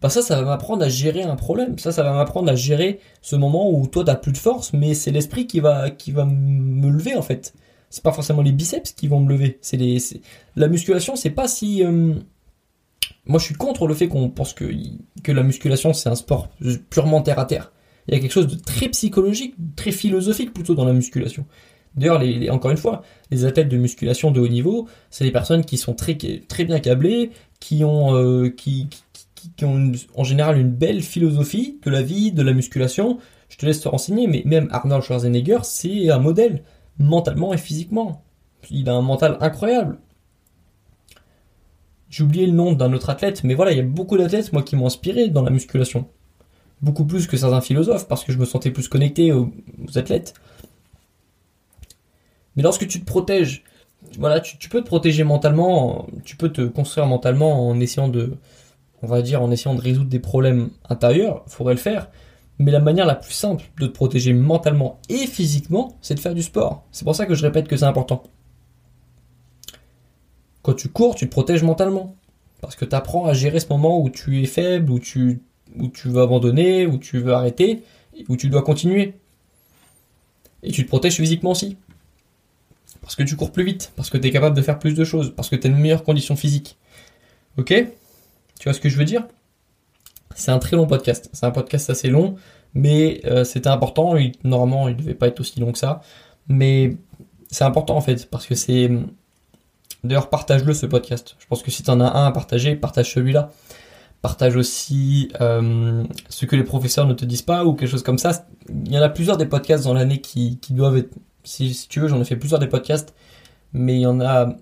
[0.00, 1.78] bah ça, ça va m'apprendre à gérer un problème.
[1.78, 4.94] Ça, ça va m'apprendre à gérer ce moment où toi t'as plus de force, mais
[4.94, 7.54] c'est l'esprit qui va, qui va me lever en fait
[7.90, 9.58] c'est pas forcément les biceps qui vont me lever.
[9.62, 9.98] C'est les,
[10.56, 11.84] la musculation, c'est pas si.
[11.84, 12.14] Euh,
[13.26, 14.70] moi, je suis contre le fait qu'on pense que,
[15.22, 16.50] que la musculation c'est un sport
[16.90, 17.72] purement terre à terre.
[18.08, 21.44] Il y a quelque chose de très psychologique, très philosophique plutôt dans la musculation.
[21.96, 25.78] D'ailleurs, encore une fois, les athlètes de musculation de haut niveau, c'est des personnes qui
[25.78, 28.54] sont très, bien câblées, qui ont, euh,
[30.14, 33.18] en général une belle philosophie de la vie, de la musculation.
[33.48, 36.62] Je te laisse te renseigner, mais même Arnold Schwarzenegger, c'est un modèle
[36.98, 38.22] mentalement et physiquement.
[38.70, 39.98] Il a un mental incroyable.
[42.08, 44.62] J'ai oublié le nom d'un autre athlète, mais voilà, il y a beaucoup d'athlètes, moi,
[44.62, 46.06] qui m'ont inspiré dans la musculation.
[46.82, 49.52] Beaucoup plus que certains philosophes, parce que je me sentais plus connecté aux,
[49.96, 50.34] athlètes.
[52.56, 53.64] Mais lorsque tu te protèges,
[54.18, 58.36] voilà, tu, peux te protéger mentalement, tu peux te construire mentalement en essayant de,
[59.02, 62.08] on va dire, en essayant de résoudre des problèmes intérieurs, il faudrait le faire.
[62.58, 66.34] Mais la manière la plus simple de te protéger mentalement et physiquement, c'est de faire
[66.34, 66.84] du sport.
[66.90, 68.22] C'est pour ça que je répète que c'est important.
[70.62, 72.16] Quand tu cours, tu te protèges mentalement.
[72.62, 75.42] Parce que tu apprends à gérer ce moment où tu es faible, où tu,
[75.78, 77.82] où tu veux abandonner, où tu veux arrêter,
[78.28, 79.14] où tu dois continuer.
[80.62, 81.76] Et tu te protèges physiquement aussi.
[83.06, 85.04] Parce que tu cours plus vite, parce que tu es capable de faire plus de
[85.04, 86.76] choses, parce que tu as une meilleure condition physique.
[87.56, 87.68] Ok?
[87.68, 89.22] Tu vois ce que je veux dire?
[90.34, 91.30] C'est un très long podcast.
[91.32, 92.34] C'est un podcast assez long,
[92.74, 94.16] mais euh, c'était important.
[94.42, 96.00] normalement, il devait pas être aussi long que ça.
[96.48, 96.96] Mais
[97.48, 98.90] c'est important en fait, parce que c'est.
[100.02, 101.36] D'ailleurs, partage-le ce podcast.
[101.38, 103.52] Je pense que si tu as un à partager, partage celui-là.
[104.20, 108.18] Partage aussi euh, ce que les professeurs ne te disent pas ou quelque chose comme
[108.18, 108.48] ça.
[108.68, 111.14] Il y en a plusieurs des podcasts dans l'année qui, doivent être
[111.46, 113.14] Si, tu veux, j'en ai fait plusieurs des podcasts,
[113.72, 114.56] mais il y en a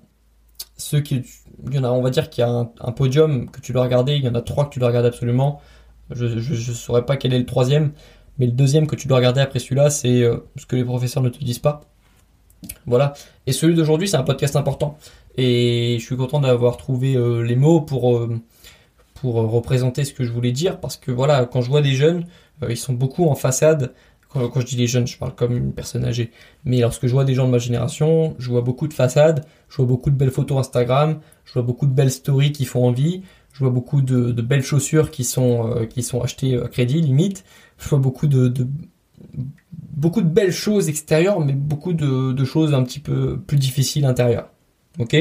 [0.76, 1.24] ceux qui,
[1.66, 3.84] il y en a, on va dire qu'il y a un, podium que tu dois
[3.84, 5.60] regarder, il y en a trois que tu dois regarder absolument.
[6.10, 7.92] Je, je, saurais pas quel est le troisième,
[8.38, 11.22] mais le deuxième que tu dois regarder après celui-là, c'est euh, ce que les professeurs
[11.22, 11.82] ne te disent pas.
[12.86, 13.14] Voilà.
[13.46, 14.98] Et celui d'aujourd'hui, c'est un podcast important.
[15.36, 18.40] Et je suis content d'avoir trouvé euh, les mots pour, euh,
[19.14, 20.80] pour représenter ce que je voulais dire.
[20.80, 22.26] Parce que voilà, quand je vois des jeunes,
[22.68, 23.94] ils sont beaucoup en façade.
[24.34, 26.30] Quand, je dis les jeunes, je parle comme une personne âgée.
[26.64, 29.76] Mais lorsque je vois des gens de ma génération, je vois beaucoup de façades, je
[29.76, 33.22] vois beaucoup de belles photos Instagram, je vois beaucoup de belles stories qui font envie,
[33.52, 37.44] je vois beaucoup de, de belles chaussures qui sont, qui sont achetées à crédit limite.
[37.78, 38.66] Je vois beaucoup de, de
[39.72, 44.50] beaucoup de belles choses extérieures, mais beaucoup de, choses un petit peu plus difficiles intérieures.
[44.98, 45.16] Ok?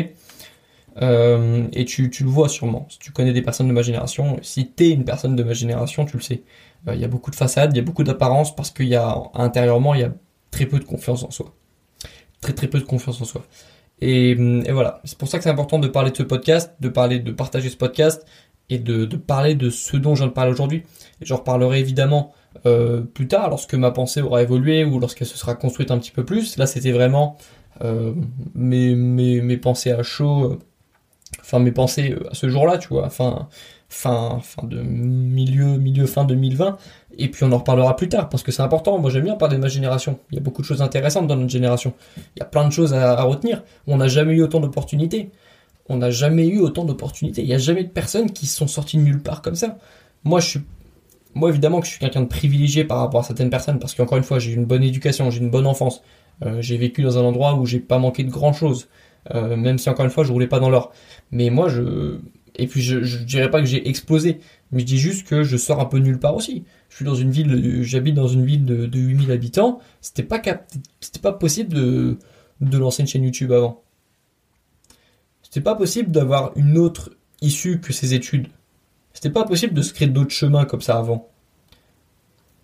[1.01, 2.87] Euh, Et tu, le vois sûrement.
[2.89, 5.53] Si tu connais des personnes de ma génération, si tu es une personne de ma
[5.53, 6.43] génération, tu le sais.
[6.87, 8.95] Euh, il y a beaucoup de façades, il y a beaucoup d'apparence parce qu'il y
[8.95, 10.13] a intérieurement, il y a
[10.51, 11.53] très peu de confiance en soi.
[12.41, 13.43] Très très peu de confiance en soi.
[14.01, 16.89] Et, et voilà, c'est pour ça que c'est important de parler de ce podcast, de
[16.89, 18.25] parler, de partager ce podcast
[18.69, 20.83] et de, parler de ce dont je viens de parler aujourd'hui.
[21.21, 22.33] Et j'en reparlerai évidemment
[22.65, 26.11] euh, plus tard, lorsque ma pensée aura évolué ou lorsqu'elle se sera construite un petit
[26.11, 26.57] peu plus.
[26.57, 27.37] Là, c'était vraiment
[27.83, 28.13] euh,
[28.53, 30.59] mes, mes, mes, pensées à chaud, euh,
[31.41, 33.47] enfin mes pensées à ce jour-là, tu vois, fin,
[33.93, 36.77] fin, fin de milieu, milieu, fin 2020.
[37.17, 38.97] Et puis on en reparlera plus tard, parce que c'est important.
[38.97, 40.19] Moi, j'aime bien parler de ma génération.
[40.31, 41.93] Il y a beaucoup de choses intéressantes dans notre génération.
[42.35, 43.63] Il y a plein de choses à, retenir.
[43.87, 45.29] On n'a jamais eu autant d'opportunités.
[45.89, 47.41] On n'a jamais eu autant d'opportunités.
[47.41, 49.77] Il n'y a jamais de personnes qui sont sorties de nulle part comme ça.
[50.23, 50.61] Moi, je suis
[51.35, 54.19] moi évidemment que je suis quelqu'un de privilégié par rapport à certaines personnes parce qu'encore
[54.19, 56.03] une fois j'ai une bonne éducation, j'ai une bonne enfance,
[56.45, 58.87] euh, j'ai vécu dans un endroit où j'ai pas manqué de grand chose,
[59.31, 60.93] euh, même si encore une fois je roulais pas dans l'or.
[61.31, 62.19] Mais moi je
[62.55, 64.39] et puis je, dirais pas que j'ai explosé,
[64.71, 66.65] mais je dis juste que je sors un peu nulle part aussi.
[66.89, 70.39] Je suis dans une ville, j'habite dans une ville de, de 8000 habitants, c'était pas
[71.21, 72.19] pas possible de
[72.61, 73.81] de lancer une chaîne YouTube avant.
[75.41, 78.47] C'était pas possible d'avoir une autre issue que ces études.
[79.13, 81.29] C'était pas possible de se créer d'autres chemins comme ça avant.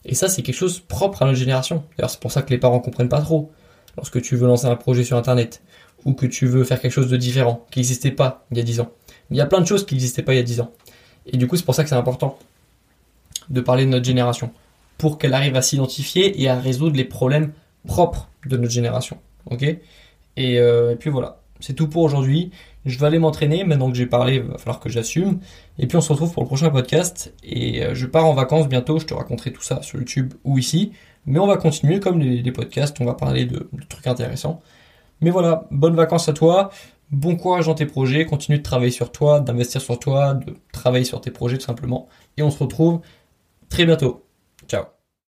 [0.06, 1.84] Et ça, c'est quelque chose propre à notre génération.
[1.98, 3.52] D'ailleurs, c'est pour ça que les parents comprennent pas trop.
[3.98, 5.62] Lorsque tu veux lancer un projet sur Internet,
[6.06, 8.64] ou que tu veux faire quelque chose de différent, qui n'existait pas il y a
[8.64, 8.92] 10 ans.
[9.32, 10.72] Il y a plein de choses qui n'existaient pas il y a 10 ans.
[11.28, 12.38] Et du coup, c'est pour ça que c'est important
[13.50, 14.52] de parler de notre génération.
[14.98, 17.52] Pour qu'elle arrive à s'identifier et à résoudre les problèmes
[17.88, 19.18] propres de notre génération.
[19.46, 19.64] Ok?
[19.64, 21.40] Et, euh, et puis voilà.
[21.60, 22.52] C'est tout pour aujourd'hui.
[22.86, 23.64] Je vais aller m'entraîner.
[23.64, 25.40] Maintenant que j'ai parlé, il va falloir que j'assume.
[25.78, 27.34] Et puis on se retrouve pour le prochain podcast.
[27.44, 29.00] Et euh, je pars en vacances bientôt.
[29.00, 30.94] Je te raconterai tout ça sur YouTube ou ici.
[31.26, 33.00] Mais on va continuer comme les, podcasts.
[33.02, 34.62] On va parler de, trucs intéressants.
[35.22, 36.70] Mais voilà, bonnes vacances à toi.
[37.12, 38.26] Bon courage dans tes projets.
[38.26, 42.08] Continue de travailler sur toi, d'investir sur toi, de travailler sur tes projets tout simplement.
[42.38, 43.02] Et on se retrouve
[43.70, 44.24] très bientôt.